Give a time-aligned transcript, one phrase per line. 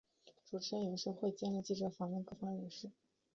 [0.49, 2.89] 主持人有时会兼任记者访问各方人士。